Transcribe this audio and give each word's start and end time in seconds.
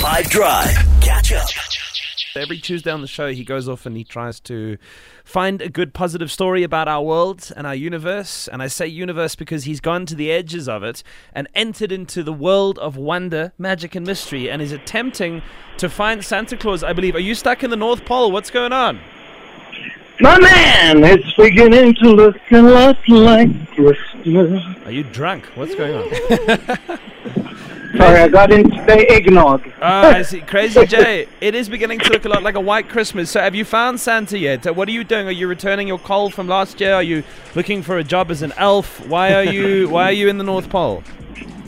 5 0.00 0.30
Drive. 0.30 0.70
Catch 1.02 1.30
up. 1.34 1.46
Every 2.34 2.56
Tuesday 2.56 2.90
on 2.90 3.02
the 3.02 3.06
show, 3.06 3.32
he 3.32 3.44
goes 3.44 3.68
off 3.68 3.84
and 3.84 3.94
he 3.94 4.02
tries 4.02 4.40
to 4.40 4.78
find 5.24 5.60
a 5.60 5.68
good 5.68 5.92
positive 5.92 6.32
story 6.32 6.62
about 6.62 6.88
our 6.88 7.02
world 7.02 7.52
and 7.54 7.66
our 7.66 7.74
universe. 7.74 8.48
And 8.48 8.62
I 8.62 8.68
say 8.68 8.86
universe 8.86 9.34
because 9.34 9.64
he's 9.64 9.78
gone 9.78 10.06
to 10.06 10.14
the 10.14 10.32
edges 10.32 10.70
of 10.70 10.82
it 10.82 11.02
and 11.34 11.48
entered 11.54 11.92
into 11.92 12.22
the 12.22 12.32
world 12.32 12.78
of 12.78 12.96
wonder, 12.96 13.52
magic, 13.58 13.94
and 13.94 14.06
mystery 14.06 14.50
and 14.50 14.62
is 14.62 14.72
attempting 14.72 15.42
to 15.76 15.90
find 15.90 16.24
Santa 16.24 16.56
Claus, 16.56 16.82
I 16.82 16.94
believe. 16.94 17.14
Are 17.14 17.20
you 17.20 17.34
stuck 17.34 17.62
in 17.62 17.68
the 17.68 17.76
North 17.76 18.06
Pole? 18.06 18.32
What's 18.32 18.50
going 18.50 18.72
on? 18.72 19.00
My 20.18 20.40
man, 20.40 21.04
it's 21.04 21.30
beginning 21.34 21.94
to 21.96 22.10
look 22.10 22.36
a 22.50 22.62
lot 22.62 22.96
like 23.06 23.68
Christmas. 23.72 24.64
Are 24.86 24.92
you 24.92 25.02
drunk? 25.02 25.44
What's 25.56 25.74
going 25.74 25.94
on? 25.94 26.98
Sorry, 27.96 28.20
I 28.20 28.28
got 28.28 28.52
into 28.52 28.70
the 28.86 29.10
eggnog. 29.10 29.68
Ah, 29.82 30.14
I 30.16 30.22
see. 30.22 30.40
Crazy 30.42 30.86
Jay, 30.86 31.26
it 31.40 31.54
is 31.54 31.68
beginning 31.68 31.98
to 32.00 32.12
look 32.12 32.24
a 32.24 32.28
lot 32.28 32.42
like 32.42 32.54
a 32.54 32.60
white 32.60 32.88
Christmas. 32.88 33.30
So, 33.30 33.40
have 33.40 33.54
you 33.54 33.64
found 33.64 33.98
Santa 34.00 34.38
yet? 34.38 34.66
Uh, 34.66 34.72
What 34.72 34.86
are 34.88 34.92
you 34.92 35.02
doing? 35.02 35.26
Are 35.26 35.32
you 35.32 35.48
returning 35.48 35.88
your 35.88 35.98
coal 35.98 36.30
from 36.30 36.46
last 36.46 36.80
year? 36.80 36.94
Are 36.94 37.02
you 37.02 37.24
looking 37.54 37.82
for 37.82 37.98
a 37.98 38.04
job 38.04 38.30
as 38.30 38.42
an 38.42 38.52
elf? 38.56 39.04
Why 39.08 39.34
are 39.34 39.44
you 39.44 39.88
Why 39.88 40.04
are 40.04 40.12
you 40.12 40.28
in 40.28 40.38
the 40.38 40.44
North 40.44 40.70
Pole? 40.70 41.02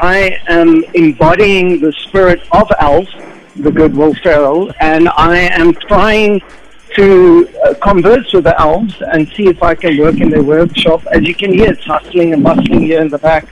I 0.00 0.38
am 0.48 0.84
embodying 0.94 1.80
the 1.80 1.92
spirit 1.92 2.40
of 2.52 2.70
Elf, 2.80 3.08
the 3.56 3.70
good 3.70 3.96
Will 3.96 4.14
Ferrell, 4.14 4.72
and 4.80 5.08
I 5.10 5.38
am 5.38 5.72
trying 5.72 6.40
to 6.96 7.48
uh, 7.64 7.74
converse 7.74 8.32
with 8.32 8.44
the 8.44 8.60
elves 8.60 8.94
and 9.12 9.28
see 9.30 9.46
if 9.48 9.62
I 9.62 9.74
can 9.74 9.98
work 9.98 10.20
in 10.20 10.30
their 10.30 10.42
workshop. 10.42 11.04
As 11.12 11.22
you 11.22 11.34
can 11.34 11.52
hear, 11.52 11.72
it's 11.72 11.84
hustling 11.84 12.32
and 12.32 12.42
bustling 12.42 12.82
here 12.82 13.00
in 13.02 13.08
the 13.08 13.18
back. 13.18 13.46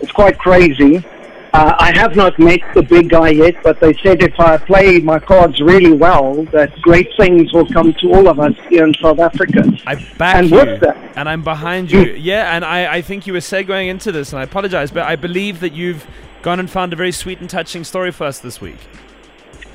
It's 0.00 0.12
quite 0.12 0.38
crazy. 0.38 1.04
Uh, 1.58 1.74
I 1.80 1.90
have 1.98 2.14
not 2.14 2.38
met 2.38 2.60
the 2.72 2.84
big 2.84 3.08
guy 3.08 3.30
yet, 3.30 3.60
but 3.64 3.80
they 3.80 3.92
said 3.94 4.22
if 4.22 4.38
I 4.38 4.58
play 4.58 5.00
my 5.00 5.18
cards 5.18 5.60
really 5.60 5.90
well, 5.92 6.44
that 6.52 6.70
great 6.82 7.10
things 7.16 7.52
will 7.52 7.66
come 7.66 7.92
to 7.94 8.12
all 8.14 8.28
of 8.28 8.38
us 8.38 8.52
here 8.68 8.86
in 8.86 8.94
South 9.02 9.18
Africa. 9.18 9.64
I 9.84 9.96
back 10.18 10.36
And 10.36 10.48
you, 10.48 10.78
that? 10.78 10.96
and 11.16 11.28
I'm 11.28 11.42
behind 11.42 11.90
you. 11.90 12.12
Yeah, 12.12 12.54
and 12.54 12.64
I, 12.64 12.98
I 12.98 13.02
think 13.02 13.26
you 13.26 13.32
were 13.32 13.40
segueing 13.40 13.88
into 13.88 14.12
this, 14.12 14.32
and 14.32 14.38
I 14.38 14.44
apologize, 14.44 14.92
but 14.92 15.02
I 15.02 15.16
believe 15.16 15.58
that 15.58 15.72
you've 15.72 16.06
gone 16.42 16.60
and 16.60 16.70
found 16.70 16.92
a 16.92 16.96
very 16.96 17.10
sweet 17.10 17.40
and 17.40 17.50
touching 17.50 17.82
story 17.82 18.12
for 18.12 18.22
us 18.22 18.38
this 18.38 18.60
week. 18.60 18.78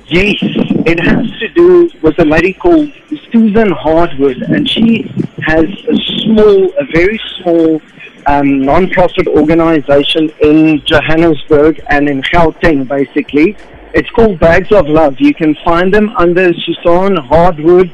Yes, 0.08 0.38
it 0.42 1.06
has 1.06 1.30
to 1.40 1.50
do 1.50 1.90
with 2.02 2.18
a 2.18 2.26
lady 2.26 2.54
called 2.54 2.94
Susan 3.30 3.72
Hardwood, 3.72 4.42
and 4.44 4.70
she 4.70 5.12
has 5.42 5.66
a 5.66 5.98
small, 6.22 6.72
a 6.80 6.86
very 6.94 7.20
small 7.42 7.82
um, 8.26 8.62
non-profit 8.62 9.28
organization 9.28 10.30
in 10.42 10.84
Johannesburg 10.86 11.82
and 11.90 12.10
in 12.10 12.22
Gauteng, 12.22 12.88
basically. 12.88 13.56
It's 13.94 14.10
called 14.12 14.40
Bags 14.40 14.72
of 14.72 14.88
Love. 14.88 15.20
You 15.20 15.34
can 15.34 15.56
find 15.64 15.94
them 15.94 16.10
under 16.18 16.54
Susan 16.54 17.18
Hardwood 17.18 17.92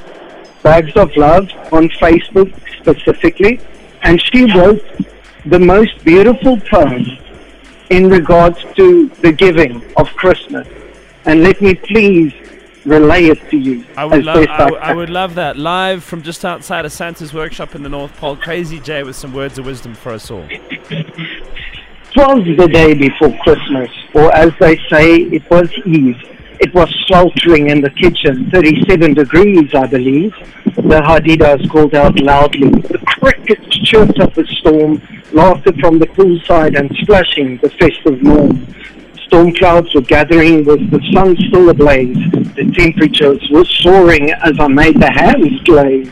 Bags 0.64 0.96
of 0.96 1.16
Love 1.16 1.50
on 1.74 1.90
Facebook 1.90 2.54
specifically, 2.80 3.60
and 4.04 4.22
she 4.22 4.52
wrote 4.54 4.84
the 5.46 5.60
most 5.60 6.04
beautiful 6.04 6.60
poem 6.62 7.06
in 7.90 8.10
regards 8.10 8.64
to 8.76 9.10
the 9.22 9.32
giving 9.32 9.84
of 9.98 10.08
Christmas. 10.16 10.68
And 11.26 11.44
let 11.44 11.62
me 11.62 11.76
please 11.76 12.34
relay 12.86 13.26
it 13.26 13.50
to 13.50 13.58
you. 13.58 13.86
I 13.98 14.06
would 14.06 14.24
love 14.26 14.38
I, 14.50 14.58
w- 14.58 14.78
I 14.82 14.88
can. 14.88 14.98
would 14.98 15.10
love 15.10 15.36
that 15.36 15.58
live 15.58 16.04
from 16.04 16.22
just 16.22 16.44
outside 16.46 16.86
of 16.86 16.92
Santa's 16.92 17.34
workshop 17.34 17.76
in 17.76 17.84
the 17.84 17.90
North 17.90 18.16
Pole. 18.18 18.36
Crazy 18.36 18.80
Jay 18.80 19.04
with 19.04 19.16
some 19.16 19.34
words 19.34 19.58
of 19.58 19.66
wisdom 19.66 19.94
for 19.96 20.12
us 20.12 20.32
all. 20.32 20.48
Twas 22.14 22.44
the 22.58 22.68
day 22.72 22.94
before 22.96 23.38
Christmas, 23.44 23.90
or 24.16 24.34
as 24.36 24.52
they 24.60 24.78
say, 24.90 25.18
it 25.18 25.48
was 25.52 25.70
Eve. 25.86 26.18
It 26.60 26.74
was 26.74 26.90
sweltering 27.08 27.70
in 27.70 27.80
the 27.82 27.90
kitchen, 27.92 28.50
37 28.52 29.14
degrees, 29.14 29.74
I 29.74 29.86
believe. 29.88 30.34
The 30.76 31.02
Hadedas 31.02 31.70
called 31.70 31.96
out 31.96 32.20
loudly. 32.20 32.70
The 32.70 32.98
crickets 33.06 33.78
chirped 33.90 34.20
up 34.20 34.36
a 34.38 34.46
storm, 34.48 35.02
laughter 35.32 35.72
from 35.80 36.00
the 36.00 36.08
poolside 36.08 36.78
and 36.78 36.94
splashing 37.02 37.58
the 37.58 37.70
festive 37.70 38.22
morn. 38.22 38.76
Storm 39.28 39.54
clouds 39.54 39.94
were 39.94 40.02
gathering 40.02 40.66
with 40.66 40.90
the 40.90 41.00
sun 41.14 41.38
still 41.48 41.70
ablaze. 41.70 42.18
The 42.44 42.72
temperatures 42.72 43.48
were 43.52 43.66
soaring 43.66 44.32
as 44.32 44.60
I 44.60 44.68
made 44.68 45.00
the 45.00 45.12
hams 45.12 45.62
glaze. 45.62 46.12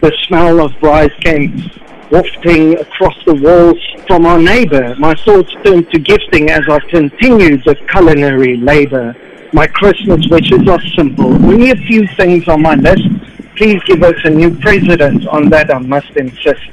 The 0.00 0.12
smell 0.26 0.60
of 0.60 0.72
rice 0.82 1.12
came 1.20 1.70
wafting 2.10 2.78
across 2.78 3.14
the 3.24 3.34
walls 3.34 3.78
from 4.06 4.26
our 4.26 4.38
neighbor. 4.38 4.94
My 4.98 5.14
thoughts 5.14 5.52
turned 5.64 5.90
to 5.92 5.98
gifting 5.98 6.50
as 6.50 6.62
I 6.68 6.78
continued 6.90 7.64
the 7.64 7.74
culinary 7.90 8.56
labor. 8.56 9.16
My 9.52 9.66
Christmas 9.66 10.26
wishes 10.28 10.68
are 10.68 10.80
simple. 10.96 11.32
Only 11.32 11.70
a 11.70 11.76
few 11.76 12.06
things 12.16 12.48
on 12.48 12.62
my 12.62 12.74
list. 12.74 13.08
Please 13.56 13.82
give 13.84 14.02
us 14.02 14.16
a 14.24 14.30
new 14.30 14.54
president. 14.58 15.26
On 15.28 15.48
that 15.50 15.74
I 15.74 15.78
must 15.78 16.10
insist. 16.16 16.70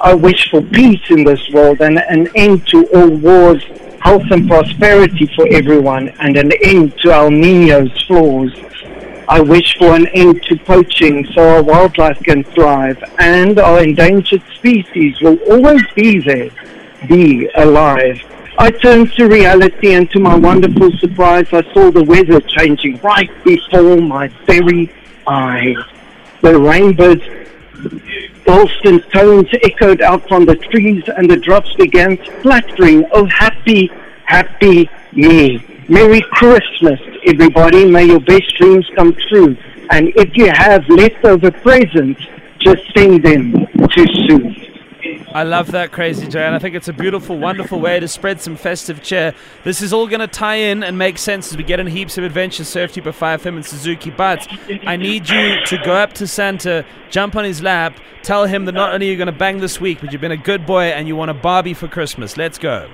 I 0.00 0.14
wish 0.14 0.50
for 0.50 0.62
peace 0.62 1.02
in 1.10 1.24
this 1.24 1.46
world 1.50 1.80
and 1.80 1.98
an 1.98 2.28
end 2.34 2.66
to 2.68 2.86
all 2.94 3.10
wars, 3.10 3.62
health 4.00 4.30
and 4.30 4.48
prosperity 4.48 5.26
for 5.36 5.46
everyone, 5.50 6.08
and 6.20 6.36
an 6.36 6.50
end 6.64 6.98
to 6.98 7.12
El 7.12 7.30
Nino's 7.30 8.02
flaws. 8.06 8.52
I 9.28 9.40
wish 9.40 9.78
for 9.78 9.94
an 9.94 10.08
end 10.08 10.42
to 10.44 10.56
poaching 10.56 11.24
so 11.32 11.56
our 11.56 11.62
wildlife 11.62 12.18
can 12.24 12.42
thrive 12.42 13.00
and 13.20 13.60
our 13.60 13.80
endangered 13.80 14.42
species 14.56 15.20
will 15.20 15.38
always 15.48 15.82
be 15.94 16.18
there, 16.18 16.50
be 17.06 17.48
alive. 17.54 18.20
I 18.58 18.72
turned 18.72 19.12
to 19.12 19.28
reality 19.28 19.94
and 19.94 20.10
to 20.10 20.18
my 20.18 20.34
wonderful 20.36 20.90
surprise 20.98 21.46
I 21.52 21.62
saw 21.72 21.92
the 21.92 22.02
weather 22.02 22.40
changing 22.40 22.98
right 23.02 23.30
before 23.44 23.98
my 23.98 24.26
very 24.46 24.92
eyes. 25.26 25.76
The 26.42 26.58
rainbow's 26.58 27.22
Dalston 28.50 29.00
tones 29.12 29.46
echoed 29.62 30.02
out 30.02 30.26
from 30.26 30.44
the 30.44 30.56
trees 30.56 31.04
and 31.16 31.30
the 31.30 31.36
drops 31.36 31.72
began 31.74 32.18
splattering. 32.24 33.06
Oh, 33.12 33.24
happy, 33.26 33.88
happy 34.24 34.90
me. 35.12 35.64
Merry 35.88 36.20
Christmas, 36.20 36.98
everybody. 37.24 37.84
May 37.84 38.06
your 38.06 38.18
best 38.18 38.52
dreams 38.56 38.90
come 38.96 39.14
true. 39.28 39.56
And 39.90 40.08
if 40.16 40.36
you 40.36 40.50
have 40.50 40.84
leftover 40.88 41.52
presents, 41.52 42.20
just 42.58 42.82
send 42.92 43.22
them 43.22 43.52
to 43.52 44.06
Sue. 44.26 44.69
I 45.32 45.44
love 45.44 45.70
that, 45.72 45.92
Crazy 45.92 46.26
Jay, 46.26 46.44
and 46.44 46.56
I 46.56 46.58
think 46.58 46.74
it's 46.74 46.88
a 46.88 46.92
beautiful, 46.92 47.38
wonderful 47.38 47.78
way 47.78 48.00
to 48.00 48.08
spread 48.08 48.40
some 48.40 48.56
festive 48.56 49.00
cheer. 49.00 49.32
This 49.62 49.80
is 49.80 49.92
all 49.92 50.08
going 50.08 50.20
to 50.20 50.26
tie 50.26 50.56
in 50.56 50.82
and 50.82 50.98
make 50.98 51.18
sense 51.18 51.52
as 51.52 51.56
we 51.56 51.62
get 51.62 51.78
in 51.78 51.86
heaps 51.86 52.18
of 52.18 52.24
to 52.92 52.96
you 52.96 53.02
by 53.02 53.10
5FM 53.12 53.56
and 53.56 53.64
Suzuki. 53.64 54.10
But 54.10 54.48
I 54.86 54.96
need 54.96 55.28
you 55.28 55.64
to 55.66 55.78
go 55.84 55.92
up 55.92 56.14
to 56.14 56.26
Santa, 56.26 56.84
jump 57.10 57.36
on 57.36 57.44
his 57.44 57.62
lap, 57.62 57.94
tell 58.24 58.46
him 58.46 58.64
that 58.64 58.72
not 58.72 58.92
only 58.92 59.08
are 59.08 59.10
you 59.12 59.16
going 59.16 59.26
to 59.26 59.32
bang 59.32 59.58
this 59.58 59.80
week, 59.80 60.00
but 60.00 60.10
you've 60.10 60.20
been 60.20 60.32
a 60.32 60.36
good 60.36 60.66
boy 60.66 60.86
and 60.86 61.06
you 61.06 61.14
want 61.14 61.30
a 61.30 61.34
Barbie 61.34 61.74
for 61.74 61.86
Christmas. 61.86 62.36
Let's 62.36 62.58
go. 62.58 62.90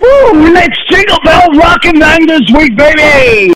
Woo! 0.00 0.32
Let's 0.52 0.78
jingle 0.88 1.18
bell 1.24 1.50
rock 1.52 1.84
and 1.84 2.00
bang 2.00 2.26
this 2.26 2.50
week, 2.54 2.76
baby! 2.76 3.55